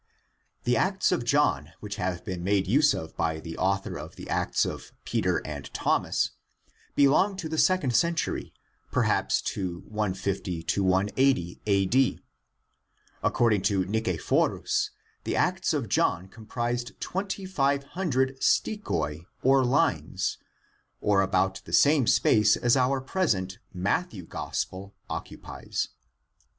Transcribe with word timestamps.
The 0.63 0.75
Acts 0.75 1.11
of 1.11 1.23
John, 1.23 1.73
which 1.79 1.97
have 1.97 2.25
been 2.25 2.43
made 2.43 2.65
use 2.65 2.95
of 2.95 3.15
by 3.15 3.39
the 3.39 3.55
author 3.59 3.99
of 3.99 4.15
the 4.15 4.27
Acts 4.31 4.65
of 4.65 4.91
Peter 5.05 5.43
and 5.45 5.71
Thomas, 5.75 6.31
belong 6.95 7.37
to 7.37 7.47
the 7.47 7.59
second 7.59 7.95
century, 7.95 8.51
perhaps 8.91 9.43
to 9.53 9.81
150 9.81 10.65
180 10.81 11.61
A. 11.67 11.85
D. 11.85 12.19
According 13.21 13.61
to 13.61 13.85
Ni 13.85 14.01
cephorus, 14.01 14.89
the 15.23 15.35
Acts 15.35 15.71
of 15.71 15.87
John 15.87 16.27
comprised 16.27 16.99
twenty 16.99 17.45
five 17.45 17.83
hundred 17.83 18.39
stichoi, 18.41 19.27
or 19.43 19.63
lines, 19.63 20.39
or 20.99 21.21
about 21.21 21.61
the 21.65 21.73
same 21.73 22.07
space 22.07 22.57
as 22.57 22.75
our 22.75 23.01
present 23.01 23.59
Matthew 23.71 24.25
Gospel 24.25 24.95
occupies. 25.11 25.89